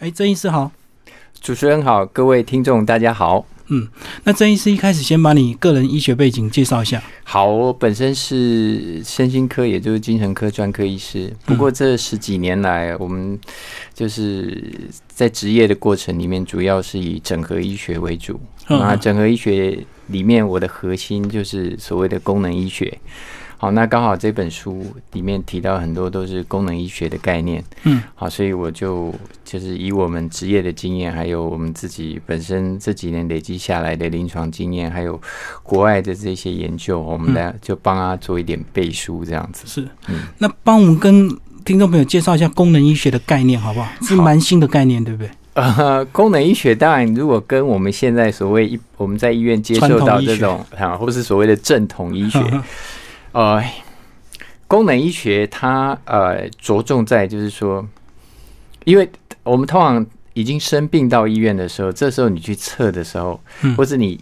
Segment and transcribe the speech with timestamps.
[0.00, 0.72] 哎，郑医师好，
[1.42, 3.44] 主持人好，各位听众大家好。
[3.66, 3.86] 嗯，
[4.24, 7.02] 那郑医师一开始先把你个人医学背景介绍一下。
[7.22, 11.30] 好，我本身是身心科，也就是精神科专科医师。
[11.44, 13.38] 不过这十几年来，我们
[13.92, 14.72] 就是
[15.06, 18.40] 在职业的过程里面，主要是以整合医学为主。
[18.68, 22.98] 那整合医学里面，我的核心就是所谓的功能医学。
[23.60, 24.82] 好，那刚好这本书
[25.12, 35.20] 里面提到很多都是功能医学的概念，嗯，好，所以我就就是以我们职业的经验，还有我们自己本身这几年累积下来的临床经验，还有
[35.62, 39.86] 国外的这些研究，我们来就帮他做一点背书，这样子是。
[40.08, 41.28] 嗯，那帮我们跟
[41.62, 43.86] 听众朋友介绍一下功能医学的概念，好不好？
[44.00, 45.30] 是蛮新的概念，对不对？
[45.52, 52.40] 呃，功能医学当然，如果跟我们现在所谓一我们在医院接受到这种啊，或是所谓的正统医学。
[53.32, 53.62] 呃，
[54.66, 57.86] 功能医学它呃着重在就是说，
[58.84, 59.08] 因为
[59.42, 63.40] 我们通常已经生病到医院的时候，这时候你去测的时候，
[63.76, 64.20] 或者你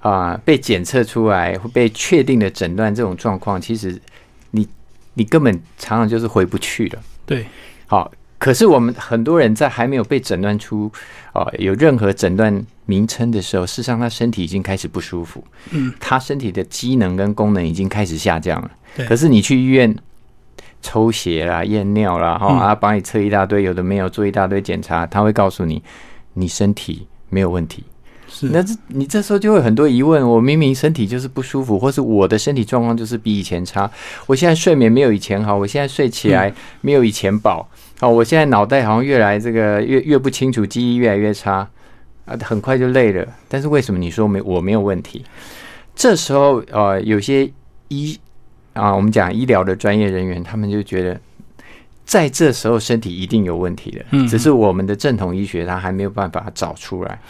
[0.00, 4.00] 啊被检测出来会被确定的诊断这种状况，其实
[4.52, 4.66] 你
[5.14, 6.98] 你根本常常就是回不去了。
[7.26, 7.46] 对，
[7.86, 10.90] 好，可是我们很多人在还没有被诊断出
[11.32, 12.64] 啊有任何诊断。
[12.86, 18.70] 名称的时候，事实上他身体已经开始不舒服，嗯，他身体的机能跟功能已经开始下降了。
[18.96, 19.94] 对，可是你去医院
[20.82, 25.80] 抽血啦、验尿啦，哈啊，帮你测一大堆，有的没有做一大堆检查，他会告诉你
[26.34, 27.84] 你身体没有问题。
[28.26, 33.88] 是，那这你这时候就会很多疑问：我明明身体就是不舒服，或是我的身体状况就是比以前差，
[34.26, 37.68] 我现在睡眠没有以前好，我现在睡起来没有以前饱，
[38.00, 41.68] 哦，我现在脑袋好像越来这个越越不清楚，记忆越来越差。
[42.24, 43.26] 啊，很快就累了。
[43.48, 45.24] 但是为什么你说没我没有问题？
[45.94, 47.50] 这时候呃，有些
[47.88, 48.18] 医
[48.72, 51.20] 啊，我们讲医疗的专业人员，他们就觉得
[52.06, 54.04] 在这时候身体一定有问题的。
[54.12, 57.20] 嗯，只是我们的正统医学它还没有办法找出来。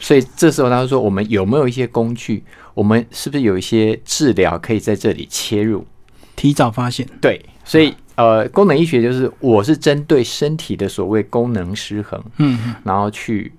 [0.00, 2.42] 所以这时候他说，我们有没有一些工具？
[2.74, 5.86] 我们是不是有一些治疗可以在这里切入，
[6.34, 7.06] 提早发现？
[7.20, 13.52] 对，所以呃，功能医学就是我是针对身体的所谓功能失衡，嗯，然后去。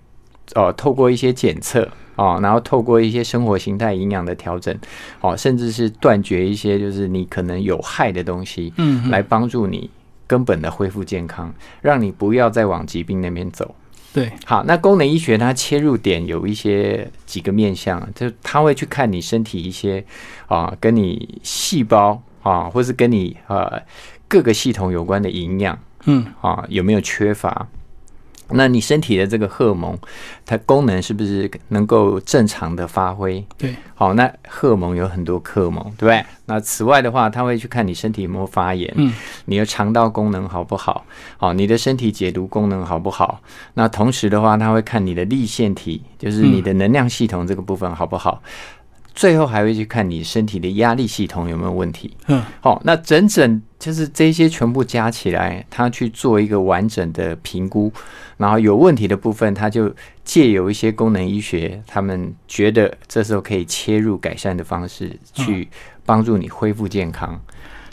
[0.55, 4.77] 哦，透过一些检测哦，然后透过一些生活形态、营养的调整，
[5.21, 9.89] 哦，甚至是断绝一些就是你可能有害的东西，嗯，来帮助你
[10.27, 13.73] 根本的恢复健康，让你不要再往疾病那边走。
[14.13, 20.03] 对，好，那功能医学它切入点有一些几个面向，就它会去看你身体一些
[20.47, 23.81] 啊，跟你细胞啊，或是跟你呃
[24.27, 27.69] 各个系统有关的营养，嗯，啊，有没有缺乏？
[28.53, 29.97] 那你身体的这个荷尔蒙，
[30.45, 33.45] 它功能是不是能够正常的发挥？
[33.57, 36.25] 对，好，那荷尔蒙有很多荷尔蒙，对不对？
[36.45, 39.13] 那此外的话，他会去看你身体有没有发炎，嗯，
[39.45, 41.05] 你的肠道功能好不好？
[41.37, 43.39] 好，你的身体解毒功能好不好？
[43.75, 48.41] 那同时的话，他会看你的立腺体，就是你的能量系统这个部分好不好？
[49.13, 52.15] 最后还会去看你身体的压力系统有没有问题。
[52.27, 57.91] 嗯，好，那整整就是这些全部加起来，他去做一个完整的评估，
[58.37, 65.67] 然后有问题的部分，他就借由一些功能医学，他们觉得这时候可以切入改善的方式，去
[66.05, 67.39] 帮助你恢复健康。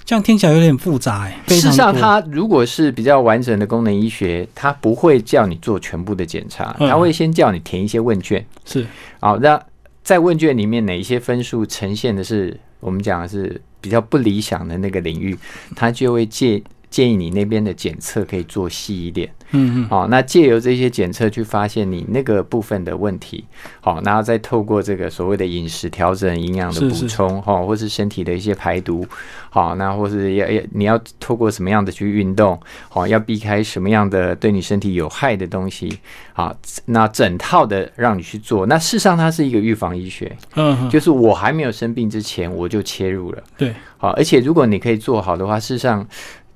[0.05, 1.37] 这样听起来有点复杂哎。
[1.49, 8.47] 事实上，它如果是比较完整的功能医学，它不会叫你做全部的检查，他会先叫你填一些问卷。
[8.65, 8.87] 是，
[9.21, 9.61] 好，那。
[10.09, 15.37] 在问卷里面，哪一些分数呈现的是我们讲的是比较不理想的那个领域，
[15.77, 19.29] 他就会借建议你那边的检测可以做细一点。
[19.51, 23.43] 嗯嗯，好，那借由这些检测去发现你那个部分的问题，
[23.81, 29.07] 好，然后再透过这个所谓的饮食调整、营养的补充，哈，或是身体的一些排毒，
[29.49, 32.61] 好，那或是要要你要透过什么样的去运动，
[32.91, 35.99] 好，要避开什么样的对你身体有害的东西，
[36.35, 36.55] 好，
[36.85, 46.07] 那整套的让你去做，那事实上它是一个预防医学，嗯，就是我还没有生病之前我就切入了，对，好，而且如果你可以做好的话，事实上。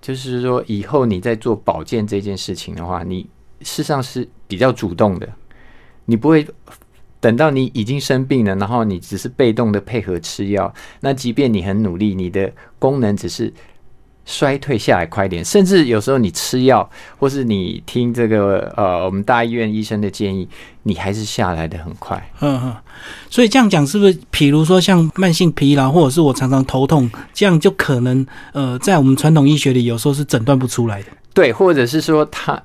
[0.02, 3.22] 就是说，以后你在做保健这件事情的话，你
[3.60, 5.27] 事实上是比较主动的，
[6.04, 6.47] 你不会
[7.21, 10.74] 等到你已经生病了，然后你只是被动的配合吃药。
[11.00, 13.50] 那即便你很努力，你的功能只是。
[14.24, 16.89] 衰退下来快点，甚至有时候你吃药，
[17.19, 20.48] 或是你听这个呃我们大医院医生的建议，
[20.84, 22.30] 你还是下来的很快。
[22.41, 22.77] 嗯嗯，
[23.28, 24.16] 所以这样讲是不是？
[24.30, 31.09] 比如说像慢性疲劳，或者是我常常头痛，这样就可能呃在我们传统医学里有时候是诊断不出来的。
[31.34, 32.63] 对，或者是说他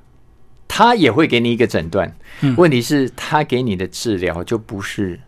[0.68, 2.16] 他也会给你一个诊断，
[2.56, 5.20] 问题是他给你的治疗就不是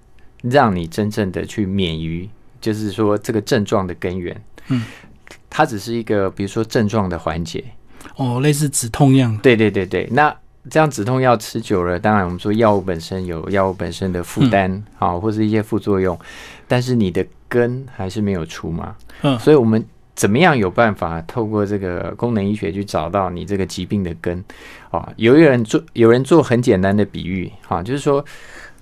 [0.43, 2.29] 让你真正的去免于，
[2.61, 4.39] 就是说这个症状的根源。
[4.67, 4.83] 嗯。
[5.49, 7.63] 它只是一个，比如说症状的缓解，
[8.15, 9.33] 哦，类似止痛药。
[9.41, 10.35] 对对对对，那
[10.69, 16.17] 这样止痛药吃久了，当然我们说药物本身有药物本身的负担啊，或是一些副作用，
[16.67, 18.95] 但是你的根还是没有除嘛。
[19.23, 19.83] 嗯，所以我们
[20.15, 24.43] 怎么样有办法透过这个功能医学去找到你这个疾病的根
[24.91, 25.11] 啊？
[25.15, 28.23] 有人做有人做很简单的比喻哈，就是说，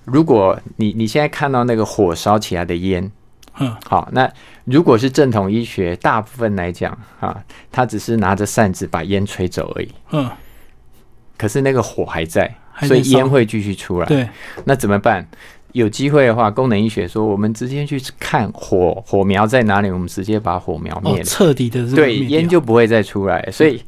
[0.04, 3.10] 如果你你现在看到那个火烧起来的烟，
[3.60, 4.30] 嗯，好，那
[4.64, 7.36] 如果是正统医学，大部分来讲啊，
[7.70, 9.92] 他只是拿着扇子把烟吹走而已。
[10.12, 10.28] 嗯。
[11.36, 12.52] 可是那个火还在，
[12.82, 14.06] 所以烟会继续出来。
[14.06, 14.28] 对，
[14.64, 15.24] 那怎么办？
[15.72, 23.48] 有机会的话，功能医学说，我们直接去看火火苗在哪里，我们直接把火苗灭了，彻底的对烟就不会再出来。
[23.52, 23.80] 所以，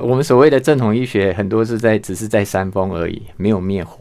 [0.00, 4.00] 我们所谓的正统医学，很多是在只是在扇风而已，没有灭火。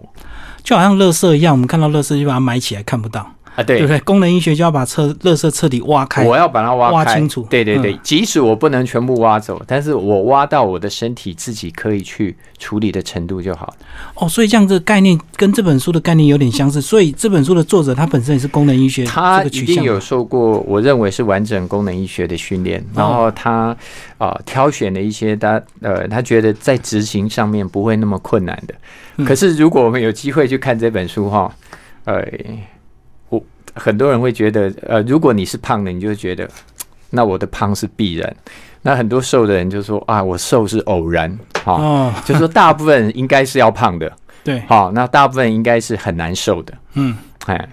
[0.63, 3.36] 就好像垃圾一样，我们看到垃圾就把它埋起来，看不到。
[3.56, 4.00] 啊，对，对不对？
[4.00, 7.45] 功能医学就要把彻、垃圾彻底挖开，我要把它挖挖清楚。
[7.50, 13.74] 对对对，即使我不能全部挖走，但是我挖到我的身体自己可以去处理的程度就好。
[14.15, 16.81] 哦，所以这样这个概念跟这本书的概念有点相似。
[16.81, 23.75] 所以这本书的作者他本身也是功能医学，他一定有受过我认为是完整功能医学的训练，然后他
[24.18, 29.25] 啊挑选了一些他呃他觉得在执行上面不会那么困难的。
[29.25, 31.53] 可是如果我们有机会去看这本书哈，
[32.06, 32.25] 呃。
[33.74, 36.50] 很多人会觉得，呃，如果你是胖的，你就会觉得，
[37.12, 38.36] 那我的胖是必然。
[38.81, 44.12] 那很多瘦的人就说啊，我瘦是偶然，哈，就说大部分应该是要胖的，
[44.44, 47.16] 对，好，那大部分应该是很难瘦的，嗯，
[47.46, 47.70] 哎。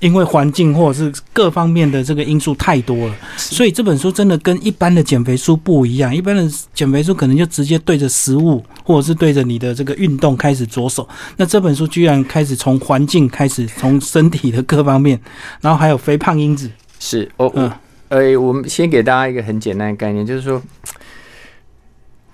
[0.00, 6.14] 因为环境或者是各方面的这个因素太多了，所以这本书真的跟一般的减肥书不一样。
[6.14, 11.06] 一般的减肥书可能就直接对着食物，或者是对着你的这个运动开始着手。
[11.36, 15.20] 那这本书居然开始从环境开始，从身体的各方面，
[15.60, 16.70] 然后还有肥胖因子。
[16.98, 17.70] 是，哦，嗯，
[18.08, 20.62] 呃，我们先给大家一个很简单的概念，就是说，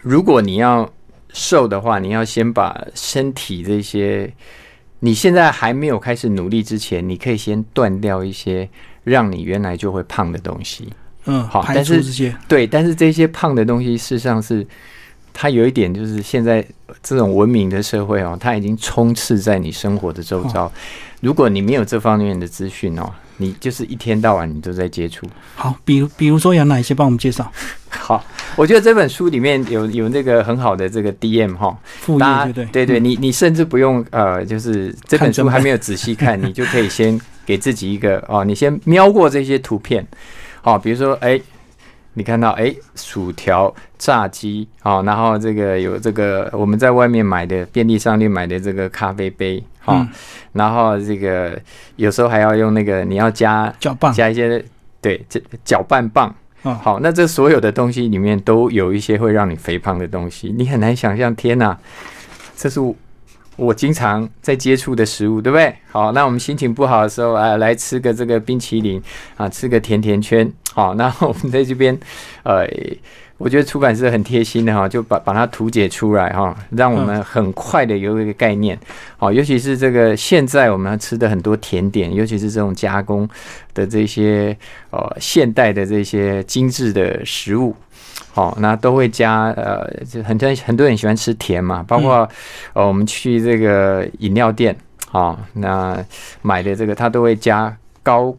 [0.03, 0.89] 如果你要
[1.33, 4.33] 瘦的话，你要先把身体这些。
[5.07, 8.69] 你现在还没有开始努力之前，你可以先断掉一些
[9.05, 10.93] 让你原来就会胖的东西。
[11.27, 12.03] 嗯，好，但是
[12.49, 14.67] 对，但是这些胖的东西，事实上是
[15.33, 16.67] 它有一点，就是现在
[17.05, 20.71] 这种文明的社会哦，它已经充斥在你生活的周遭。
[21.21, 23.09] 如果你没有这方面的资讯哦。
[23.39, 25.27] 你就是一天到晚你都在接触。
[25.55, 27.51] 好，比如比如说有哪一些帮我们介绍？
[27.89, 28.25] 好，
[28.57, 40.07] 我觉得这本书里面有有那个很好的这个 DM 哈，副业对对对对，你你甚至不用呃，就是这本书还没有仔细看，你就可以先给自己一个 哦，你先瞄过这些图片，
[40.63, 41.41] 哦，比如说哎。
[42.19, 50.07] 你看到哎，薯条、炸鸡，哦，然后这个有这个我们在外面买的便利商店买的这个咖啡杯，好，
[50.53, 51.59] 然后这个
[51.97, 54.63] 有时候还要用那个你要加搅拌，加一些
[55.01, 61.79] 对这搅拌棒，好，那这所有的东西里面都有一些会让你肥胖的东西，你很难想象，天哪，
[62.57, 62.81] 这是。
[63.59, 65.75] 我经常在接触的食物，对不对？
[65.91, 69.03] 好，那我们心情不好的时候，啊，来吃个这个冰淇淋
[69.35, 70.53] 啊，吃个甜甜圈。
[70.75, 71.99] 好，那我们在这边，
[72.43, 72.69] 呃，
[73.39, 78.79] 我觉得出版社很贴心的哈，就把把它图解出来哈，让我们很快的有一个概念。
[79.19, 83.29] 好，尤其是这个现在我们吃的很多甜点，尤其是这种加工
[83.75, 84.57] 的这些
[84.89, 87.77] 呃现代的这些精致的食物。
[88.33, 92.27] 好，那都会加呃，就很多很多人喜欢吃甜嘛，包括
[92.73, 94.75] 呃，我们去这个饮料店，
[95.11, 96.03] 好，那
[96.41, 98.35] 买的这个它都会加高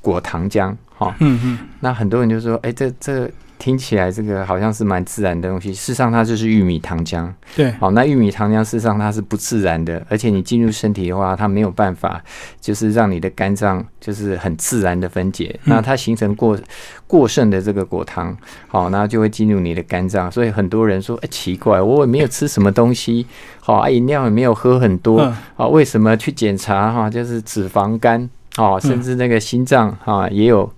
[0.00, 3.30] 果糖浆，哈，嗯嗯，那很多人就说，哎，这这。
[3.62, 7.32] 听起来这个好像是蛮自然的东西，事实上它就是玉米糖浆。
[7.54, 12.20] 对，好，那玉米糖浆事实上它是不自然的，而且你进入身体的话，它没有办法
[12.60, 16.58] 就是让你的肝脏就是很自然的分解，那它形成过
[17.06, 20.28] 过剩的这个果糖，好，那就会进入你的肝脏。
[20.32, 23.24] 所以很多人说，哎，奇怪，我也没有吃什么东西，
[23.60, 25.20] 好，饮料也没有喝很多，
[25.54, 30.68] 啊，为什么去检查哈，就是脂肪肝，哦，甚至那个心脏啊也有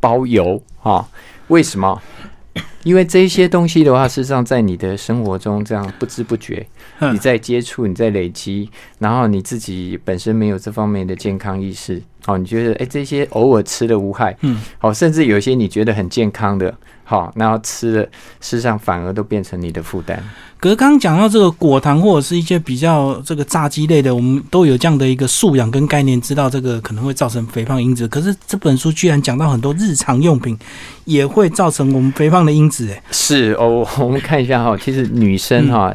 [0.00, 1.06] 包油，啊，
[1.48, 2.00] 为什么？
[2.84, 6.66] 因为这些东西的话，事实上在你的生活中这样不知不觉，
[7.12, 16.74] 你在接触，你在累积，然后你自己本身没有这方面的健康意识，哦，你觉得哎这些偶尔吃的无害，嗯，好，甚至有一些你觉得很健康的，
[17.04, 18.02] 好，然后吃了，
[18.40, 20.22] 事实上反而都变成你的负担。
[20.60, 28.06] 可是刚刚讲到这个果糖或者是一些比较这个炸鸡类的，我们都有这样的一个素养跟概念，知道这个可能会造成肥胖因子。
[28.06, 30.58] 可是这本书居然讲到很多日常用品
[31.06, 35.94] 也会造成我们肥胖的因子，哎，是哦，我们看一下哈，其实女生哈，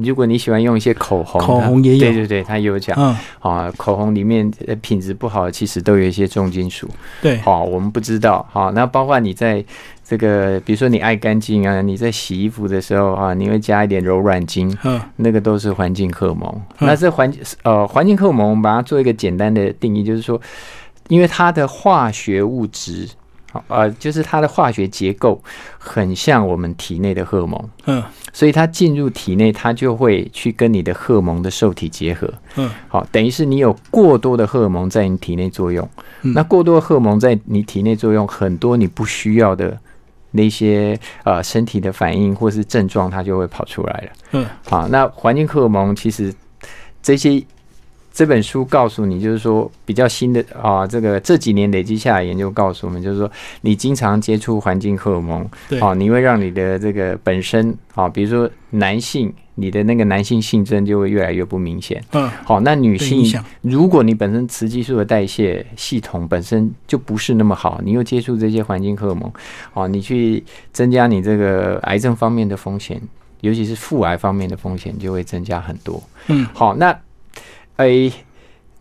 [0.00, 4.48] 如果你喜欢用一些口红，口红也有，对对对，它有讲，嗯啊，口红里面
[4.80, 6.88] 品质不好的其实都有一些重金属，
[7.22, 9.64] 对，好，我们不知道，好，那包括你在。
[10.10, 16.52] 这个，比如说你爱干净啊，你在洗衣服的时候啊，你会加一点柔软精，嗯那个都是环境荷尔蒙。
[16.80, 17.32] 嗯那这环
[17.62, 20.40] 呃环境荷尔蒙，我们把它做一个简单的定义，就是说，
[21.06, 23.08] 因为它的化学物质，
[23.52, 25.42] 好呃，就是它的化学结构
[25.78, 28.02] 很像我们体内的荷尔蒙，嗯
[28.32, 32.32] 所以它进入体内，它就会去跟你的荷尔蒙的受体结合。
[32.56, 35.88] 嗯好，等于是你有过多的荷尔蒙在你体内作用，
[36.22, 39.76] 嗯那过多的荷尔蒙在你体内作用，很多你不需要的
[40.30, 44.10] 那些呃身体的反应或是症状，它就会跑出来了。
[44.32, 46.32] 嗯好，那环境荷尔蒙其实
[47.02, 47.42] 这些
[48.12, 62.02] 这本书告诉你，就是说比较新的啊，这个这几年累积下来研究告诉我们，就是说你经常接触环境荷尔蒙，对啊，你会让你的这个本身啊，比如说男性，你的那个男性性征就会越来越不明显。
[62.12, 69.32] 嗯，好，那女性如果你本身雌激素的代谢系统本身就不是那么好，你又接触这些环境荷尔蒙，
[69.72, 73.00] 啊，你去增加你这个癌症方面的风险，
[73.40, 76.02] 尤其是腹癌方面的风险就会增加很多。
[76.26, 76.96] 嗯好，那
[77.84, 78.12] 诶。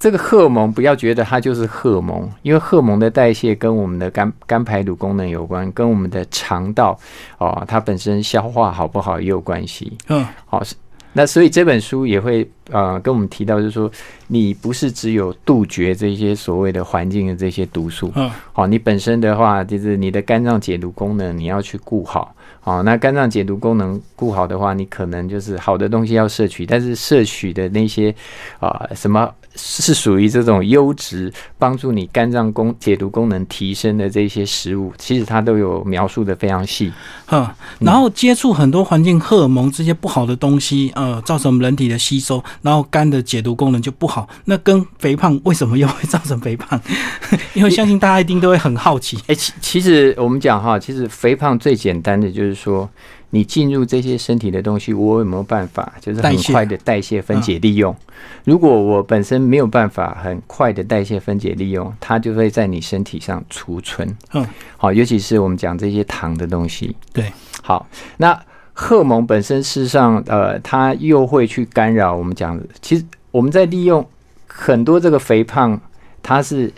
[0.01, 6.97] 这个荷尔蒙不要觉得它就是荷尔蒙，因为荷尔蒙的代谢跟我们的肝肝排毒功能有关，跟我们的肠道
[7.37, 9.97] 哦，它本身消化好不好也有关系。
[10.07, 10.73] 嗯好、是
[11.11, 13.91] 那所以这本书也会呃跟我们提到，就是说
[14.27, 22.33] 你不是只有杜绝这些所谓的环境的这些毒素，嗯好、你本身的话就是你的肝脏解毒功能你要去顾好。
[22.61, 28.13] 好、那肝脏解毒功能顾好的话，你可能就是好的东西要摄取，但是摄取的那些
[28.59, 36.91] 啊、什么是属于这种优质帮助你肝脏功解毒功能提升的这些食物，其实它都有描述的非常细。
[37.31, 37.47] 嗯，
[37.79, 44.27] 然后接触很多环境荷尔蒙这些不好的东西，呃，造成我们人体的吸收，然后肝的解毒功能就不好。
[44.45, 46.79] 那跟肥胖为什么又会造成肥胖？
[47.53, 49.17] 因为相信大家一定都会很好奇。
[49.27, 52.89] 哎、其其实我们讲哈，其实肥胖最简单的就是说，
[53.31, 57.95] 你进入这些身体的东西，我有没有办法，就是很快的代谢、分解、利用？
[58.43, 64.17] 如果我本身没有办法很快的代谢、分解、利用，它就会在你身体上储存。
[64.33, 64.45] 嗯，
[64.77, 66.95] 好，尤其是我们讲这些糖的东西。
[67.13, 67.87] 对，好，
[68.17, 68.37] 那
[68.73, 72.59] 荷尔蒙本身事实上，呃，它又会去干扰我们讲。
[72.81, 74.05] 其实我们在利用
[74.47, 75.79] 很多这个肥胖，
[76.23, 76.71] 它是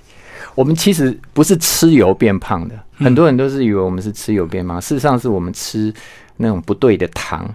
[0.55, 5.93] 我们其实不是吃油变胖的，嗯很多人都是以为我们是吃有变胖，事实上是我们吃
[6.37, 7.49] 那种不对的糖。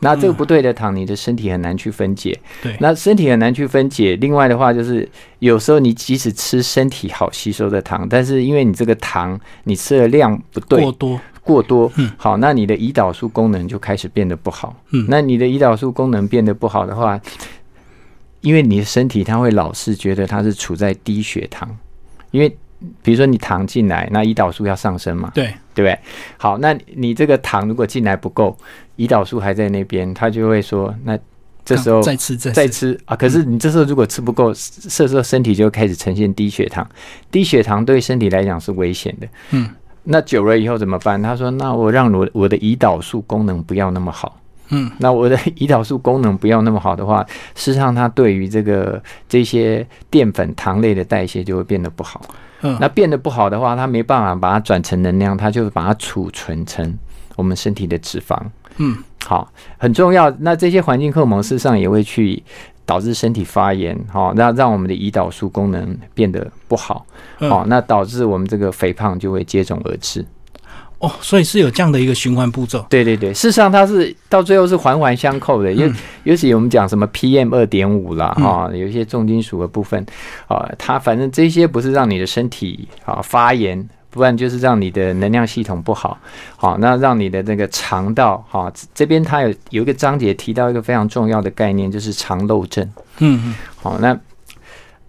[0.00, 2.38] 那这个不对的糖，你的身体很难去分解。
[2.62, 4.14] 对那身体很难去分解。
[4.16, 14.76] 另外的话，就是有时候你即使吃身体好吸收的糖，但是因为你这个糖你吃的量不对，过多，过多嗯，好，那你的胰岛素功能就开始变得不好。
[14.90, 17.18] 嗯那你的胰岛素功能变得不好的话，
[18.42, 21.74] 因为你的身体它会老是觉得它是处在低血糖，
[22.30, 22.54] 因为
[23.02, 25.98] 比如说你糖进来，那胰岛素要上升嘛，对，对不对？
[26.36, 28.56] 好，那你这个糖如果进来不够，
[28.96, 31.18] 胰岛素还在那边，他就会说，那
[31.64, 34.52] 这时候再吃再吃啊，可是你这时候如果吃不够，
[34.88, 36.86] 这时候身体就开始呈现低血糖，
[37.30, 39.26] 低血糖对身体来讲是危险的。
[39.50, 39.68] 嗯，
[40.02, 41.22] 那久了以后怎么办？
[41.22, 44.38] 他说：“那我让我我的胰岛素功能不要那么好。
[44.70, 47.24] 嗯，那我的胰岛素功能不要那么好的话，
[47.54, 52.20] 事实上它对于这个这些淀粉糖类的代谢就会变得不好。
[52.64, 56.98] 嗯，那变得不好的话，它没办法把它转成能量，它就把它储存成
[57.36, 58.36] 我们身体的脂肪。
[58.78, 60.28] 嗯，好，很重要。
[60.40, 62.42] 那这些环境荷尔蒙事实上也会去
[62.86, 67.06] 导致身体发炎，好、那让我们的胰岛素功能变得不好，
[67.38, 70.24] 嗯好、那导致我们这个肥胖就会接踵而至。
[71.04, 72.84] 哦，所以是有这样的一个循环步骤。
[72.88, 80.04] 对对对，事实上它是到最后是环环相扣的，因为嗯尤其我们讲什么 PM 二点五啦，嗯哈、有一些重金属的部分，
[80.48, 83.88] 啊，它反正这些不是让你的身体啊发炎。
[84.10, 86.16] 不然就是让你的能量系统不好，
[86.56, 92.88] 好，那让你的那个肠道，哈，这边它有有一个章节提到一个非常重要的概念，就是肠漏症。
[93.18, 94.16] 嗯嗯，好，那，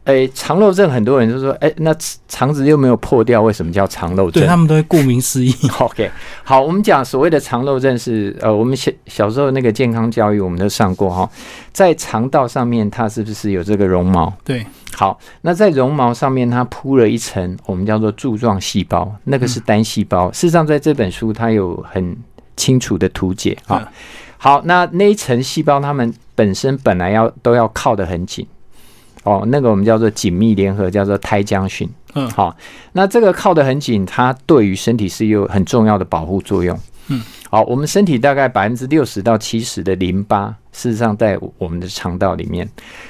[0.05, 1.93] 诶，肠漏症很多人就说，诶，那
[2.27, 4.43] 肠子又没有破掉，为什么叫肠漏症？
[4.43, 5.53] 对他们都会顾名思义。
[5.79, 6.09] OK，
[6.43, 11.29] 好，我们讲所谓的肠漏症是，呃，我们小小时候那个健康教育我们都上过哈，
[11.73, 14.31] 在肠道上面它是不是有这个绒毛？
[14.43, 20.31] 对，好，那在绒毛上面它铺了一层我们叫做柱状细胞，那个是单细胞。
[20.31, 22.15] 事实上，在这本书它有很
[22.55, 23.79] 清楚的图解啊。
[23.83, 23.87] 嗯
[24.37, 28.45] 好，那那一层细胞它们本身本来要都要靠得很紧。
[29.25, 31.89] 哦，那个我们叫做紧密联合，叫做胎浆训。
[32.13, 32.55] 嗯好，
[32.93, 36.79] 那这个靠得很紧，它对于身体是有很重要的保护作用。
[37.09, 42.69] 嗯，好，我们身体大概百分之六十到七十的淋巴，事实上在我们的肠道里面。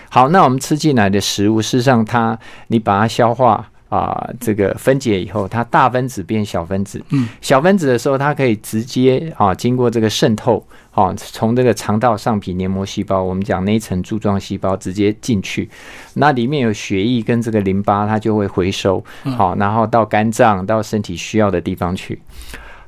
[0.09, 3.69] 好，那我们吃进来的食物，事实上它你把它消化。
[3.95, 10.61] 啊这个分解以后，它大分子变小分子，嗯，小分子的时候，它可以直接啊经过这个渗透，
[10.91, 15.69] 啊从这个肠道上皮黏膜细胞，我们讲那一层柱状细胞直接进去，
[16.15, 19.03] 那里面有血液跟这个淋巴，它就会回收，
[19.37, 22.21] 好，然后到肝脏到身体需要的地方去。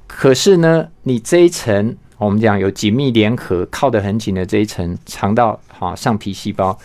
[0.05, 6.77] 可是呢，你这一层我们讲有紧密联合、靠得很紧的这一层肠道啊上皮细胞。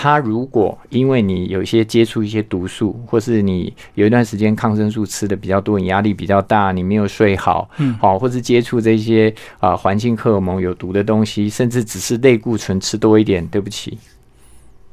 [0.00, 13.98] 它如果因为你有一些接触一些毒素，或是你有一段时间抗生素吃的比较多，你压力比较大，你没有睡好，嗯，好，或是接触这些啊环境荷尔蒙有毒的东西，甚至只是类固醇吃多一点，对不起，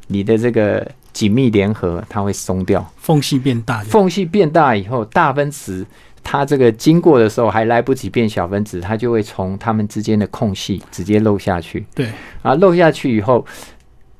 [0.07, 5.85] 你的这个紧密联合它会松掉，缝隙变大，缝隙变大以后，大分子
[6.23, 12.09] 它这个经过的时候还来不及变小分子，它就会从它们之间的空隙直接漏下去，对，
[12.41, 13.45] 啊，漏下去以后。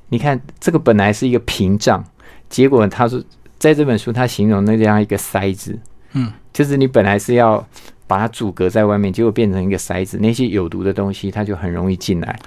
[0.10, 2.04] 你看，这个本来是一个屏障，
[2.50, 3.22] 结果他说，
[3.58, 5.78] 在这本书他形容那这样一个塞子，
[6.14, 7.66] 嗯，就是你本来是要
[8.08, 12.40] 把它阻隔在外面，结果变成一个塞子，那些有毒的东西它就很容易进来，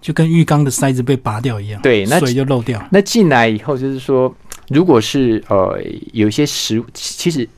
[0.00, 2.82] 就跟浴缸的塞子被拔掉一样，对，那水就漏掉。
[2.90, 4.34] 那进来以后，就是说，
[4.68, 5.80] 如果是呃
[6.12, 7.48] 有一些食物，其实。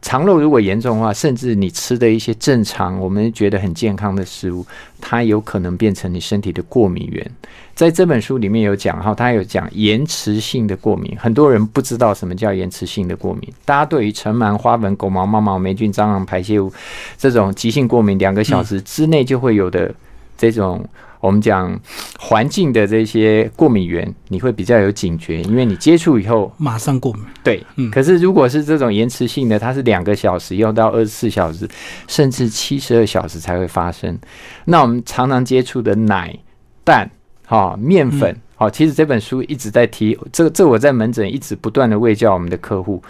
[0.00, 4.64] 肠漏如果严重的话，甚至你吃的一些正常我们觉得很健康的食物，
[5.00, 7.30] 它有可能变成你身体的过敏源。
[7.74, 13.42] 在这本书里面有讲哈，他有讲延迟性的过敏，很多人不知道什么叫延迟性的过敏。
[13.64, 16.72] 大家对于尘螨、花粉、狗毛、猫毛、霉菌、蟑螂、排泄物
[17.16, 19.94] 这种急性过敏，两个小时之内就会有的
[20.36, 20.84] 这种。
[21.20, 21.78] 我们讲
[22.18, 27.22] 环境的这些过敏源，你会比较有警觉，因为你接触以后马上过敏。
[27.42, 27.90] 对，嗯。
[27.90, 31.68] 可是如果是这种延迟性的，它是两个小时，用到二十四小时，
[32.06, 34.16] 甚至七十二小时才会发生。
[34.64, 36.38] 那我们常常接触的奶、
[36.84, 37.10] 蛋、
[37.46, 43.02] 哈面粉，好，其实这本书一直在提这个，这我在门诊一直不断的喂教我们的客户，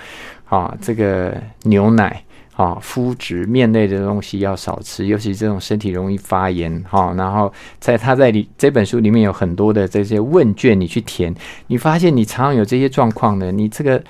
[0.47, 2.25] 啊，这个牛奶。
[2.59, 6.85] 啊，麸质面类的东西要少吃，尤其这种身体容易发炎。
[6.91, 11.33] 哈，然后在他在里这本书里面有很多的这些问卷，你去填，
[11.69, 14.03] 你发现你常常有这些状况的，你这个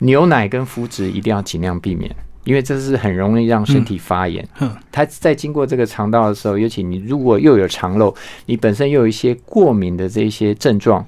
[0.00, 2.14] 牛奶跟麸质一定要尽量避免，
[2.44, 4.46] 因为这是很容易让身体发炎。
[4.60, 8.14] 嗯，它在经过这个肠道的时候，尤其你如果又有肠漏，
[8.44, 11.02] 你本身又有一些过敏的这些症状，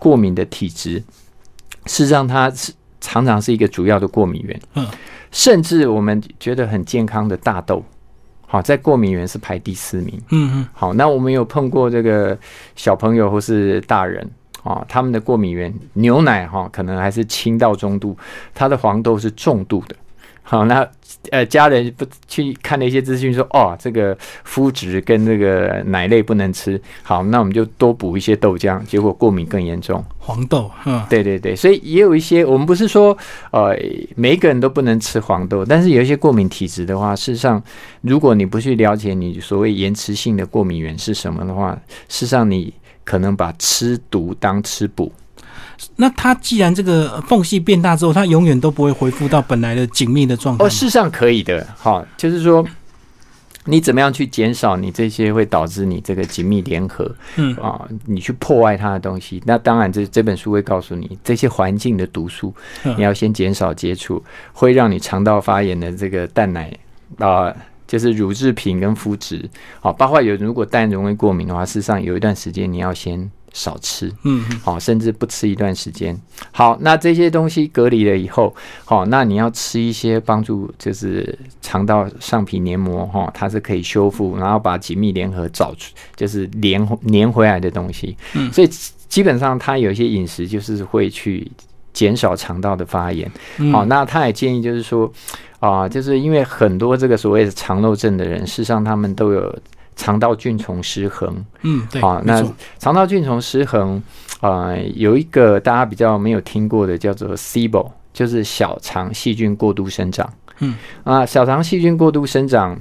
[0.00, 0.98] 过敏的体质，
[1.86, 4.60] 事实上它是常常是一个主要的过敏源。
[4.74, 4.84] 嗯。
[5.30, 7.84] 甚至我们觉得很健康的大豆，
[8.46, 10.20] 好，在过敏源是排第四名。
[10.30, 12.36] 嗯嗯，好，那我们有碰过这个
[12.74, 14.28] 小朋友或是大人
[14.62, 18.16] 啊，他们的过敏源牛奶哈，可能还是轻到中度，
[18.54, 19.94] 它的黄豆是重度的。
[20.42, 20.86] 好，那
[21.30, 26.80] 呃，家人不去看了一些资讯，说哦，这个麸质跟这个奶类不能吃。
[27.02, 30.02] 好，那我们就多补一些豆浆，结果过敏更严重。
[30.18, 33.16] 黄豆，嗯，对对对，所以也有一些，我们不是说
[33.50, 33.76] 呃
[34.16, 37.62] 每一个人都不能吃黄豆，但是有一些过敏体质的话，事实上，
[38.00, 41.72] 如果你不去了解你所谓延迟性的过敏源是什么的话，
[42.08, 42.72] 事实上你
[43.04, 45.12] 可能把吃毒当吃补。
[45.96, 50.64] 那它既然这个缝隙变大之后，它永远都不会恢复到本来的紧密的状态。
[50.64, 52.64] 哦，事实上可以的，哈，就是说
[53.64, 59.42] 你怎么样去减少你这些会导致你这个紧密联合，嗯啊，你去破坏它的东西。
[59.44, 62.54] 那当然，这这本书会告诉你，这些环境的毒素，
[62.96, 66.72] 你要先减少接触，会让你肠道发炎的这个蛋奶
[67.18, 67.54] 啊，
[67.86, 69.48] 就是乳制品跟麸质，
[69.80, 73.30] 好，包括有如果蛋容易过敏的话，事实上有一段时间你要先。
[73.52, 76.16] 少吃，嗯，好，甚至不吃一段时间。
[76.52, 86.80] 好，那这些东西隔离了以后，好，那你要吃一些帮助，就是肠道上皮黏膜哈，它是可以修复，然后把紧密联合找出，就是连
[87.12, 88.16] 粘回来的东西。
[88.34, 88.68] 嗯，所以
[89.08, 91.50] 基本上它有一些饮食就是会去
[91.92, 93.30] 减少肠道的发炎。
[93.72, 95.12] 好，那他也建议就是说，
[95.58, 99.58] 啊，就是因为很多这个所谓的肠漏症的人，事实上他们都有。
[100.00, 102.42] 肠道菌虫失衡，嗯，对，好，那
[102.78, 104.02] 肠道菌虫失衡，
[104.40, 112.80] 啊，有一个大家比较没有听过的叫做 SIBO，就是小肠细菌过度生长，嗯，啊，小肠细菌过度生长，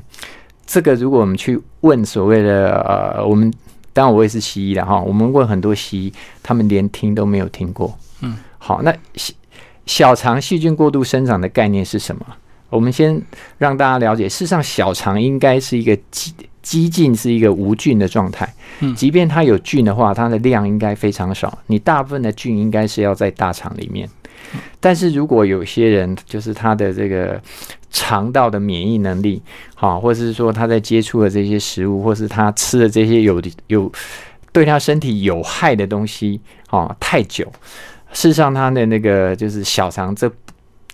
[0.65, 3.53] 这个如果我们去问所谓的呃，我们
[3.91, 8.95] 当然我也是西医的哈，我们问很多西医，他们连听都没有听过，嗯，好，那
[9.85, 12.25] 小肠细菌过度生长的概念是什么？
[12.69, 13.21] 我们先
[13.57, 16.33] 让大家了解，事实上小肠应该是一个基。
[16.69, 21.57] 激进是一个无菌的状态，嗯，即便它有菌的话，它的量应该非常少。
[21.65, 24.07] 你大部分的菌应该是要在大肠里面，
[24.79, 27.41] 但是如果有些人就是他的这个
[27.89, 29.41] 肠道的免疫能力
[29.73, 33.91] 好，或者是说他在接触的这些食物，或是他吃的这些有有
[34.51, 37.51] 对他身体有害的东西啊太久，
[38.13, 40.31] 事实上他的那个就是小肠这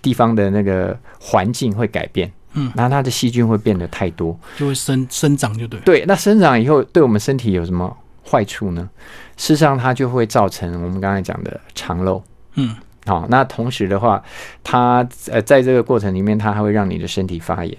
[0.00, 5.78] 地方的那个环境会改变，嗯，然后它的细菌会变得太多，就会生生长，就对。
[5.80, 7.96] 对，那生长以后对我们身体有什么
[8.28, 8.88] 坏处呢？
[9.36, 12.22] 事实上，它就会造成我们刚才讲的肠漏。
[12.54, 14.22] 嗯，好，那同时的话，
[14.64, 17.76] 它呃在这个过程里面，它还会让你的身体发炎。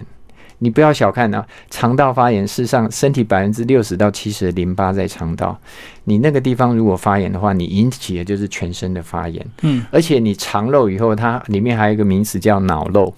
[0.60, 5.56] 你不要小看啊，肠道发炎，事实上身体百分之六十到七十的淋巴在肠道，
[6.04, 9.46] 你那个地方如果发炎的话，你引起的就是全身的发炎。
[9.62, 13.12] 嗯，而且你肠漏以后，它里面还有一个名词叫脑漏。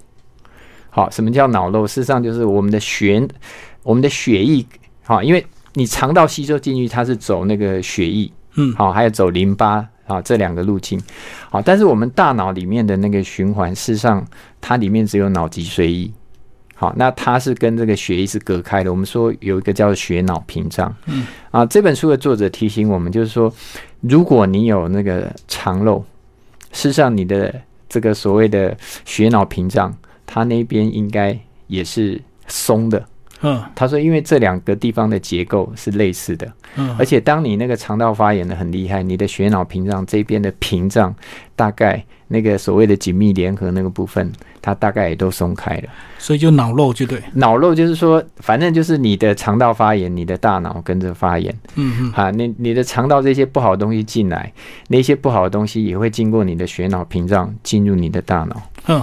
[0.90, 1.86] 好，什么叫脑漏？
[1.86, 3.26] 事实上就是我们的血，
[3.84, 4.66] 我们的血液，
[5.04, 11.00] 好，因为你肠道吸收进去，它是走那个血液，嗯，好，还有走淋巴，啊，这两个路径，
[11.48, 14.26] 好，但是我们大脑里面的那个循环，事实上
[14.60, 16.10] 它里面只有脑脊髓液，
[16.74, 18.90] 好，那它是跟这个血液是隔开的。
[18.90, 23.52] 我们说有一个叫血脑屏障，嗯，啊，这本书的作者提醒我们，就是说，
[24.00, 26.00] 如果你有那个肠漏，
[26.72, 27.54] 事实上你的
[27.88, 29.96] 这个所谓的血脑屏障，
[30.32, 33.04] 它那边应该也是松的。
[33.42, 41.14] 嗯他说，因为这两个地方的结构是类似的，嗯，而且当你那个肠道发炎的很厉害，你的血脑屏障这边的屏障，
[41.56, 45.84] 大概那个所谓的紧密联合那个部分，它大概也都松开了。
[46.18, 47.18] 所以就脑漏就对。
[47.32, 54.52] 脑漏就是说，反正就是你的肠道发炎，你的大脑跟着发炎嗯嗯，啊，你你的肠道这些不好的东西进来，
[54.88, 58.62] 那些不好的东西也会经过你的血脑屏障进入你的大脑。
[58.86, 59.02] 嗯，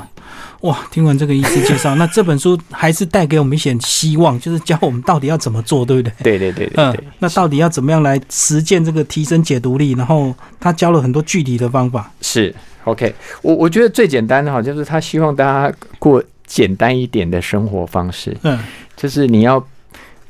[0.62, 6.14] 哇，听完这个医师介绍，那这本书还是带给我们一些希望，就是教我们到底要怎么做，对不对？
[6.24, 9.94] 对对对对嗯对，，那到底要怎么样来实践这个提升解读力？
[9.94, 12.12] 然后他教了很多具体的方法。
[12.22, 12.54] 是
[12.86, 13.14] OK。
[13.42, 18.36] 我我觉得最简单的哈，就是他希望大家过简单一点的生活方式。
[18.42, 18.58] 嗯
[18.96, 19.64] 就是你要，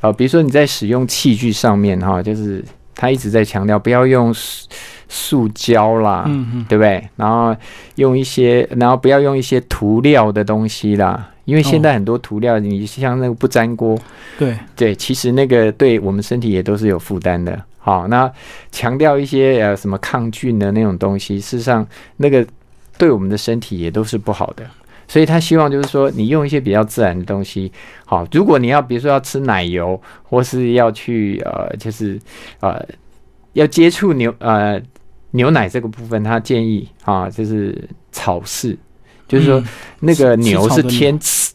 [0.02, 2.62] 呃，比如说你在使用器具上面哈，就是
[2.98, 4.68] 他一直在强调不要用塑
[5.08, 7.08] 塑胶啦，嗯嗯，对不对？
[7.16, 7.56] 然后
[7.96, 13.98] 用一些，然后不要用一些涂料的东西啦，因为现在很多涂料，你像那个不粘锅，
[14.38, 17.58] 对，对，其实那个对我们身体也都是有负担的。
[17.80, 18.30] 好，那
[18.70, 22.46] 强调一些呃什么抗菌的那种东西，事实上那个
[22.98, 24.66] 对我们的身体也都是不好的。
[25.08, 27.72] 所以他希望就是说，你用一些比较自然的东西。
[28.06, 32.20] 好，如果你要比如说要吃奶油，或是要去呃，就是
[32.60, 32.86] 呃
[33.54, 34.82] 要接触牛呃
[35.32, 38.76] 牛奶这个部分，他建议啊，就是草饲，
[39.28, 39.68] 就是说嗯
[40.02, 41.54] 那个牛是天吃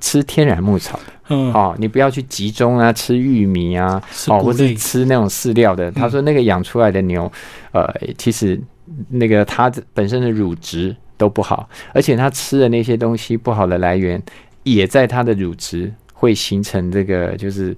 [0.00, 1.04] 吃天然牧草的。
[1.28, 5.90] 嗯，哦，你不要去集中啊，吃玉米啊，哦，或是吃那种饲料的。
[5.92, 7.30] 他说那个养出来的牛，
[7.70, 8.60] 呃，其实
[9.08, 14.20] 那个它本身的乳质都不好，而且他吃的那些东西不好的来源，
[14.64, 17.76] 也在他的乳汁会形成这个，就是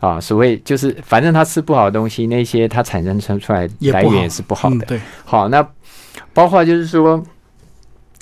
[0.00, 4.76] 啊，所谓就是反正他吃不好的东西，那些它产生出出来来源也是不好的。
[4.76, 5.64] 嗯对，好，那
[6.34, 7.22] 包括就是说，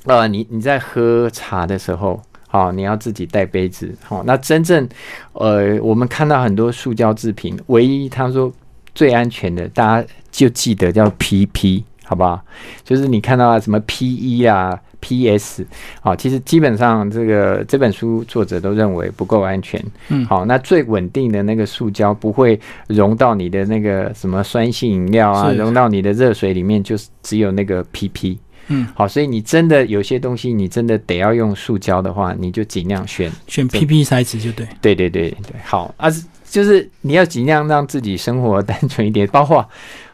[0.04, 3.94] 呃，你你在喝茶的时候，好，你要自己带杯子。
[4.04, 4.86] 好，那真正，
[5.32, 8.52] 呃，我们看到很多塑胶制品，唯一他说
[8.94, 12.40] 最安全的，大家就记得叫 PP，好不好？
[12.82, 14.80] 就是你看到什么 PE 啊。
[15.00, 15.64] P.S.
[16.00, 19.80] 好，其实基本上这个这本书作者都认为不够安全。
[20.08, 28.38] 嗯好，那最稳定的那个塑胶不会溶到你的那个什么酸性饮料啊，是溶到你的热水里面，就是只有那个 PP。
[28.66, 33.30] 嗯，好，所以你真的有些东西，你真的得要用塑胶的话，你就尽量选。
[33.46, 34.66] 选 PP 材质就对。
[34.80, 39.64] 对对对对，好啊，是就是你要尽量让自己生活单纯一点，包括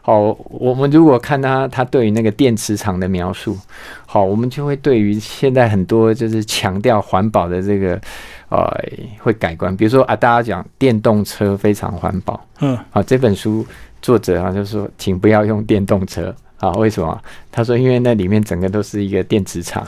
[0.05, 3.57] 好，我们如果看他他对于那个电磁场的描述，
[4.05, 7.99] 好，我们就会对于现在很多就是强调环保的这个
[8.49, 8.71] 呃
[9.17, 13.65] 会改观，比如说啊，大家讲电动车非常环保，嗯好，这本书
[13.99, 17.19] 作者啊就说，请不要用电动车啊，为什么？
[17.51, 19.83] 他说，因为那里面整个都是一个电磁场。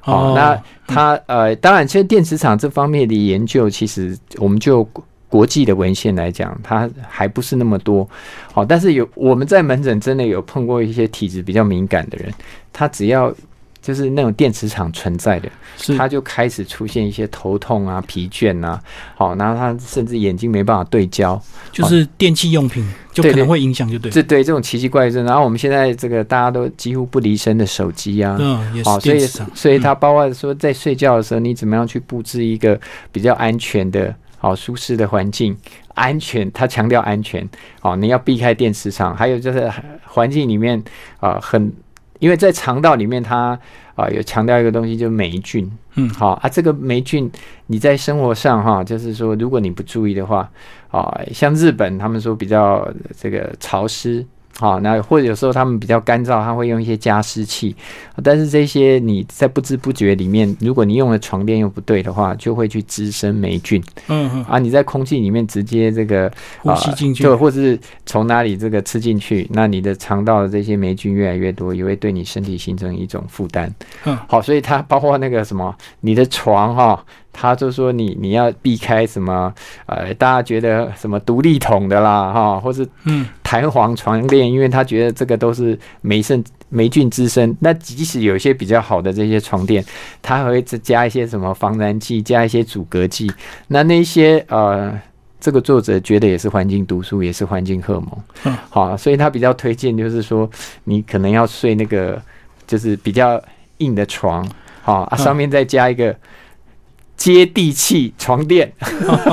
[0.00, 4.86] 好、哦那他呃，当然，其实电磁场这方面的研究，其实我们就
[5.28, 8.08] 国际的文献来讲，它还不是那么多。
[8.52, 12.32] 好、但是有我们在门诊真的有碰过一些体质比较敏感的人，
[12.72, 13.34] 他只要
[13.82, 15.48] 就是那种电磁场存在的，
[15.96, 18.80] 他就开始出现一些头痛啊、疲倦啊，
[19.14, 21.40] 好、然后他甚至眼睛没办法对焦，
[21.72, 24.10] 就是电器用品就可能会影响，就对。
[24.10, 25.24] 这对这种奇奇怪怪症。
[25.24, 29.20] 然后我们现在这个大家都几乎不离身的手机啊，嗯，也所以。
[29.54, 32.80] 所以它包括说在睡觉的时候，你怎么样去布置一个
[33.12, 35.56] 比较安全的、好舒适的环境？
[35.94, 37.48] 安全，他强调安全。
[37.80, 39.72] 好，你要避开电磁场，还有就是
[40.04, 40.82] 环境里面
[41.18, 41.72] 啊、很
[42.18, 43.58] 因为在肠道里面它，
[43.94, 45.70] 啊有强调一个东西，就是霉菌。
[45.94, 47.30] 嗯好啊，这个霉菌
[47.68, 50.50] 你在生活上哈，就是说如果你不注意的话，
[50.90, 54.26] 啊，像日本他们说比较这个潮湿
[54.60, 57.74] 好，那或者有时候他们比较干燥，他会用一些加湿器。
[58.22, 63.82] 但是这些你在不知不觉里面，如果你用的床垫又不对的话，就会去滋生霉菌。
[64.06, 73.74] 嗯嗯，啊，你在空气里面直接这个呼吸进去，就或者是从哪里这个吃进去，那你的肠道的这些霉菌越来越多，也会对你身体形成一种负担。
[74.04, 77.04] 嗯，好，所以它包括那个什么，你的床哈。
[77.36, 79.52] 他就说你你要避开什么
[79.86, 87.56] 呃，大家觉得什么独立桶的啦哈，或是嗯弹簧床垫，因为他觉得这个都是霉渗霉菌滋生。
[87.60, 89.84] 那即使有一些比较好的这些床垫，
[90.20, 93.30] 它还会加一些什么防燃剂，加一些阻隔剂。
[93.68, 94.92] 那那些呃，
[95.40, 98.10] 这个作者觉得也是环境毒素，也是环境荷尔蒙。
[98.42, 100.50] 嗯，好，所以他比较推荐就是说，
[100.82, 102.20] 你可能要睡那个
[102.66, 103.40] 就是比较
[103.78, 104.44] 硬的床，
[104.82, 106.12] 好啊，上面再加一个。
[107.24, 108.70] 接地气床垫，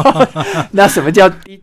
[0.71, 1.61] 那什么叫低？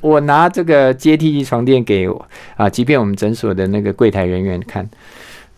[0.00, 4.88] 我拿这个接地气床垫给我啊，即便我们诊所的那个柜台人员看，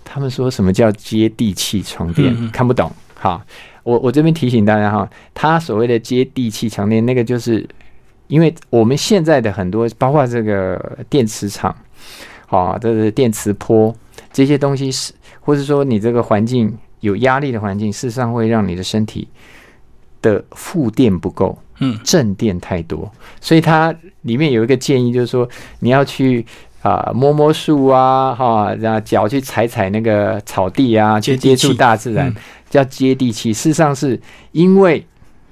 [0.04, 2.90] 他们说什么叫接地气床垫，看不懂。
[3.14, 3.40] 好，
[3.84, 7.64] 我我这边提醒大家哈，他所谓的接地气床垫，那个就是
[8.26, 11.72] 因为我们现在的很多，包括这个电磁场，
[12.48, 13.94] 好，这是电磁波
[14.32, 19.28] 这些东西是，或者说你这个环境有压力的环境，事实上会让你的身体。
[20.24, 25.46] 的负电不够，嗯，正电太多，所以它里面有一个建议，就是说
[25.80, 26.44] 你要去
[26.80, 32.34] 啊摸摸树啊，哈，然后脚去踩踩那个草地啊，去接触大自然，
[32.70, 33.52] 叫接地气。
[33.52, 34.18] 事实上是
[34.52, 35.06] 因为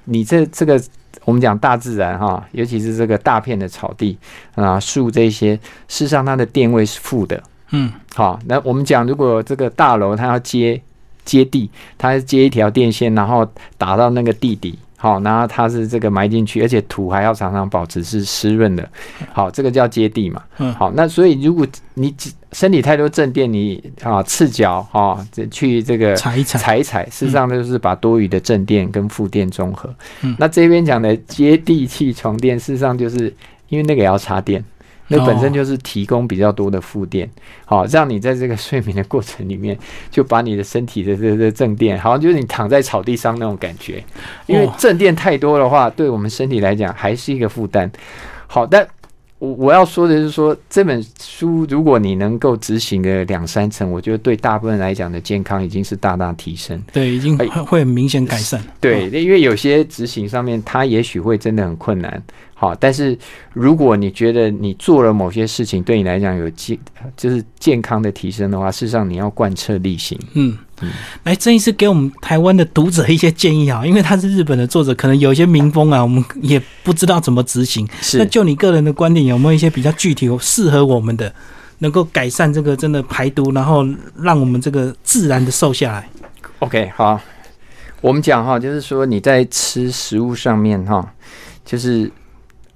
[0.05, 0.81] 你这这个
[1.23, 4.17] 我们讲大自然哈，尤其是这个大片的草地
[4.55, 5.55] 啊树这些，
[5.87, 10.81] 事实上它的电位是负的，嗯，好，那我们讲如果这个大楼它要接。
[11.25, 18.87] 接地，它是接一条电线，然后打到那个地底，好，然后它是这个埋进去，而且土还要常常保持是湿润的，
[19.31, 22.13] 好，这个叫接地嘛，嗯，好，那所以如果你
[22.51, 26.59] 身体太多正电，你啊赤脚啊去这个踩一踩。
[26.59, 29.89] 踩一踩，事实上就是把多余的正电跟负电中和。
[30.21, 33.33] 嗯，那这边讲的接地气床垫，事实上就是
[33.69, 34.63] 因为那个也要插电。
[35.09, 37.29] 那本身就是提供比较多的负电，
[37.65, 39.77] 好，让你在这个睡眠的过程里面，
[40.09, 44.03] 就把你的身体的这这正电，好像就是你躺在草地上那种感觉。
[44.47, 47.91] 因为正电太多的话，对我们身体来讲还是一个负担。
[48.47, 48.87] 好，但
[49.39, 56.81] 我我要说的是说，这本书如果你能够执行个两三成，我觉得对大部分来讲的健康已经是大大提升。
[56.93, 58.63] 对，已经会会很明显改善。
[58.79, 62.23] 对，因为有些执行上面，它也许会真的很困难。
[62.63, 63.17] 好，但是
[63.51, 66.79] 如果你觉得你做了某些事情对你来讲有健，
[67.17, 70.17] 就是健康的提升的话，事实上你要贯彻力行。
[70.33, 70.89] 嗯嗯，
[71.23, 77.85] 来，郑医师给我们台湾的读者一些建议啊，因为他是日本的作者，可能有一些民风啊，我们也不知道怎么执行。
[77.99, 81.35] 是，那就你个人的观点，有没有一些比较具体、适合我们的，
[81.79, 83.85] 能够改善这个真的排毒，然后
[84.17, 86.07] 让我们这个自然的瘦下来
[86.59, 87.19] ？OK，好，
[87.99, 91.13] 我们讲哈，就是说你在吃食物上面哈，
[91.65, 92.09] 就是。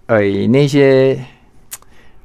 [0.08, 1.22] 呃，那些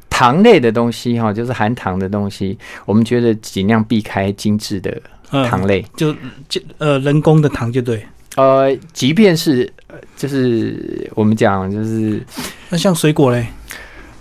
[0.08, 5.02] 糖类的东西哈，就是含糖的东西，我们觉得尽量避开精致的
[5.48, 6.14] 糖类，就
[6.48, 8.06] 就呃人工的糖就对。
[8.36, 9.68] 呃，即便是
[10.16, 12.24] 就是我们讲就是
[12.70, 13.46] 那像水果嘞，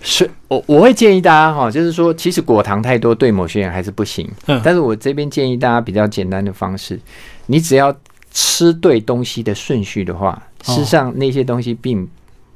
[0.00, 4.28] 水我我会建议大家哈，就是说其实果糖太多对某些人还是不行。
[4.46, 6.98] 嗯，但是我这边建议大家比较简单的方式，
[7.46, 7.96] 你只要
[8.32, 12.08] 吃对东西的顺序的话，事实上那些东西并。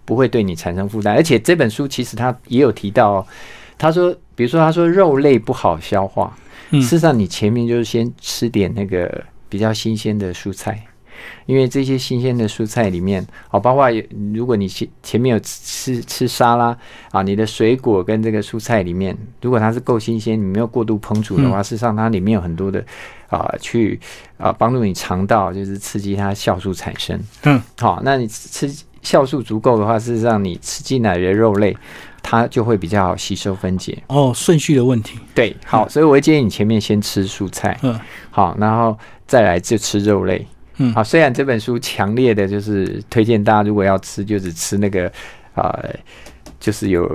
[0.06, 3.26] 不会对你产生负担，而且这本书其实他也有提到，
[3.76, 6.34] 他说，比如说他说肉类不好消化，
[6.70, 10.80] 事实上你前面就是先吃点那个比较新鲜的蔬菜，
[11.46, 13.90] 因为这些新鲜的蔬菜里面，哦，包括
[14.32, 16.78] 如果你前前面有吃吃沙拉
[17.10, 22.84] 啊，你的水果跟这个蔬菜里面，如果它是够新鲜，你没有过度烹煮的话，事实上它里面有很多的
[23.28, 23.98] 啊，去
[24.38, 27.20] 啊帮助你肠道，就是刺激它酵素产生。
[27.42, 28.72] 嗯，好，那你吃。
[29.06, 31.76] 酵素足够的话，事实上你吃进来的肉类，
[32.24, 33.96] 它就会比较好吸收分解。
[34.08, 35.16] 哦，顺序的问题。
[35.32, 37.96] 对，好，所以我会建议你前面先吃蔬菜，嗯，
[38.32, 40.44] 好，然后再来就吃肉类。
[40.78, 45.10] 嗯，好，虽然这本书强烈的就是推荐大家，如果要吃，就只吃那个
[45.54, 45.72] 啊，
[46.58, 47.08] 就是有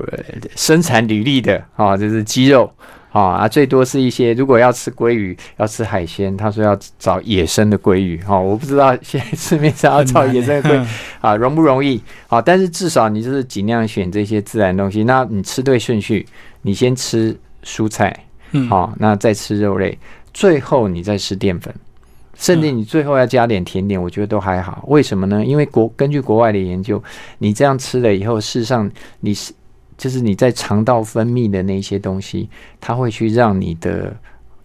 [0.56, 2.72] 生产履历的啊，就是鸡肉。
[3.12, 8.18] 啊啊，最多是一些如果要吃鲑鱼，要吃海鲜，他说要找野生的鲑鱼。
[8.26, 10.86] 哦，我不知道现在市面上要找野生的鲑
[11.20, 12.02] 啊容不容易？
[12.30, 15.04] 啊，但是至少你就是尽量选这些自然东西。
[15.04, 16.26] 那你吃对顺序，
[16.62, 18.18] 你先吃蔬菜，
[18.70, 19.98] 好，那再吃肉类，
[20.34, 21.74] 最后你再吃淀粉，
[22.36, 24.86] 甚至你最后要加点甜点，我觉得都还好。
[24.88, 25.44] 为什么呢？
[25.44, 27.04] 因为国根据国外的研究，
[27.40, 29.52] 你这样吃了以后，事实上你是。
[30.02, 34.12] 就是你在肠道分泌的那些东西，它会去让你的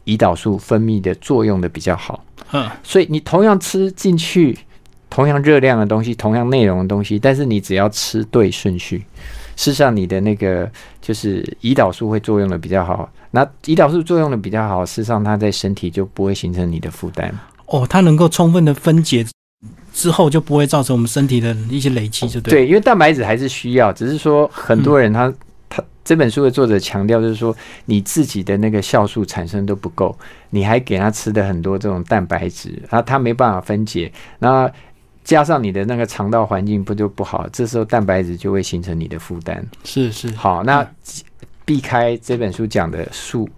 [0.06, 2.24] 胰岛素分泌的作用的比较好。
[2.52, 4.58] 嗯，所以你同样吃进去
[5.10, 9.04] 同样热量的东西，同样内容的东西，但是你只要吃对顺序，
[9.56, 10.66] 事实上你的那个
[11.02, 13.06] 就是胰岛素会作用的比较好。
[13.30, 17.30] 那胰岛素作用的比较好，事实上它在身体就不会形成你的负担。
[17.66, 19.26] 哦，它能够充分的分解
[19.96, 22.50] 之后，就不会造成我们身体的一些累积，就对。
[22.52, 25.32] 对，因为蛋白质还是需要，只是说很多人他、
[25.70, 27.56] 他这本书的作者强调就是说，
[27.86, 30.14] 你自己的那个酵素产生都不够，
[30.50, 34.70] 你还给他吃的很多这种蛋白质，然后他没办法分解，那
[35.24, 39.66] 加上你的那个肠道环境不就不好，这时候蛋白质就会形成你的负担。
[39.82, 40.86] 是是，好，那
[41.64, 43.48] 避开这本书讲的塑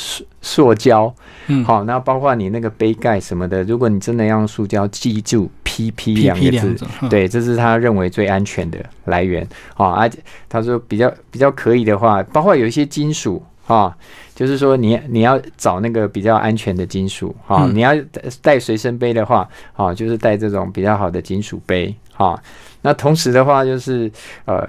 [0.00, 1.14] 塑塑胶，
[1.48, 6.86] 嗯，好，那包括你那个杯盖什么的，如果你真的要用塑胶，记住 PP 两个字。
[7.10, 9.46] 对，这是他认为最安全的来源。
[9.74, 9.90] 啊。
[9.90, 13.94] 而且他说比较比较可以的话，包括有一些金属啊，
[14.34, 17.74] 就是说你你要找那个比较安全的金属啊，嗯。
[17.74, 17.92] 你要
[18.40, 22.40] 带随身杯的话啊，就是带这种比较好的金属杯啊。
[22.80, 24.10] 那同时的话，就是
[24.46, 24.66] 呃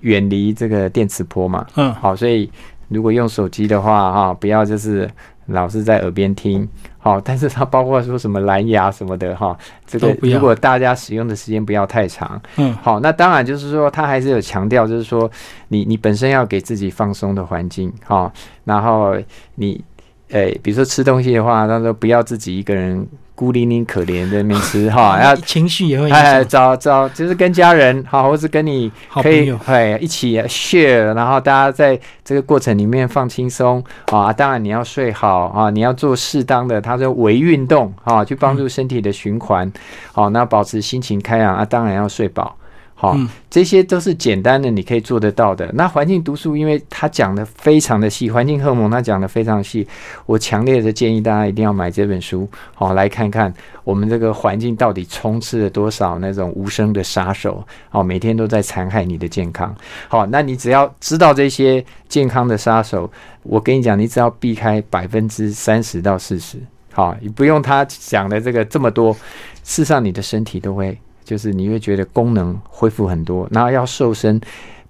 [0.00, 2.50] 远离这个电磁波嘛，嗯，好，所以
[2.88, 5.10] 如果用手机的话，哈，不要就是
[5.46, 6.68] 老是在耳边听，
[6.98, 15.30] 好，但是它包括说什么蓝牙什么的，哈，这个都如果大家使用的时间不要太长，嗯，好，那当然就是说，它还是有强调，就是说
[15.68, 18.32] 你你本身要给自己放松的环境，哈，
[18.64, 19.16] 然后
[19.54, 19.82] 你，
[20.30, 34.32] 诶、比如说吃东西的话，他说不要自己一个人孤零零可怜在那边吃，哈， 要情绪也会影哎，找找就是跟家人好，或是跟你可以好朋友，哎一起 share，然后大家在这个过程里面放轻松啊。
[34.32, 39.70] 当然你要睡好啊，你要做适当的，他说微运动啊，去帮助身体的循环。
[40.12, 42.56] 好、那保持心情开朗啊，当然要睡饱。
[42.98, 45.70] 好、嗯这些都是简单的，你可以做得到的。
[45.72, 49.86] 那环境毒素，因为它讲的非常的细，环境荷尔蒙它讲的非常细，
[50.26, 59.74] 我强烈的建议大家一定要买这本书，好、来看看我们这个环境到底充斥了多少那种无声的杀手，好、每天都在残害你的健康。
[60.08, 63.10] 好、那你只要知道这些健康的杀手，
[63.42, 66.58] 我跟你讲，你只要避开百分之三十到四十，
[66.92, 69.14] 好，你不用他讲的这个这么多，
[69.62, 74.40] 事实上你的身体都会，就是你会觉得功能恢复很多，然后要瘦身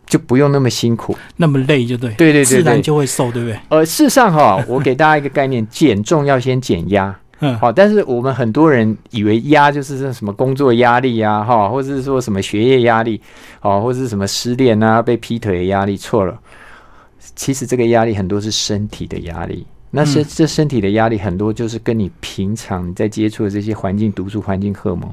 [0.06, 1.16] 就不用那么辛苦。
[1.38, 2.80] 那么累就对，对对对自然。
[2.82, 3.58] 就会瘦，对不对？
[3.70, 7.18] 呃，事实上哈，我给大家一个概念，减重要先减压。
[7.40, 13.20] 嗯，好，但是我们很多人以为压就是这什么工作压力呀，哈，或者是说什么学业压力，
[13.62, 16.38] 哦，或者是什么失恋啊、被劈腿的压力，错了。
[17.34, 25.12] 其实这个压力很多是身体的压力，那是嗯这身体的压力很多就是跟你平常你在接触的这些环境毒素、环境荷尔蒙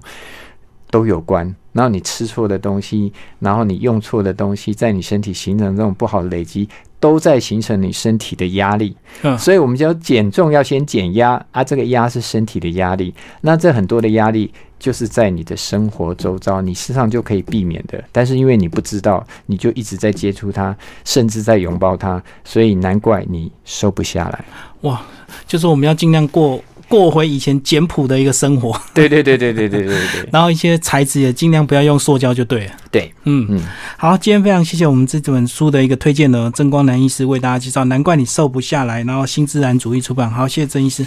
[0.93, 1.43] 都有关。
[1.71, 8.95] 然后你吃错的东西，然后你用错的东西，在你身体形成这种不好的累积，都在形成你身体的压力。
[9.23, 11.63] 嗯所以我们就要减重，要先减压啊。
[11.63, 18.03] 这个压是身体的压力，那这很多的压力就是在你的生活周遭，你事实上就可以避免的。
[18.11, 24.45] 但是因为你不知道，你就一直在接触它，甚至在拥抱它，所以难怪你瘦不下来。
[24.81, 25.01] 哇，
[25.47, 32.71] 就是我们要尽量过过回以前简朴的一个生活，对对对对对对对对然后一些材质也尽量不要用塑胶就对了。
[32.91, 33.59] 对，嗯嗯，
[33.97, 40.29] 好，今天非常谢谢我们这本书的一个推荐呢，郑光南医师为大家介绍《难怪你瘦不下来》，然后新自然主义出版。
[40.29, 41.03] 好，谢谢郑医师。